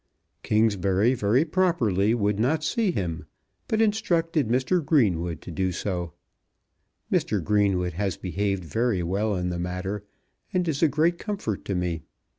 Kingsbury 0.41 1.13
very 1.13 1.45
properly 1.45 2.15
would 2.15 2.39
not 2.39 2.63
see 2.63 2.89
him, 2.89 3.27
but 3.67 3.83
instructed 3.83 4.47
Mr. 4.47 4.83
Greenwood 4.83 5.41
to 5.43 5.51
do 5.51 5.71
so. 5.71 6.13
Mr. 7.11 7.39
Greenwood 7.43 7.93
has 7.93 8.17
behaved 8.17 8.65
very 8.65 9.03
well 9.03 9.35
in 9.35 9.49
the 9.49 9.59
matter, 9.59 10.03
and 10.51 10.67
is 10.67 10.81
a 10.81 10.87
great 10.87 11.19
comfort 11.19 11.63
to 11.65 11.75
me. 11.75 12.01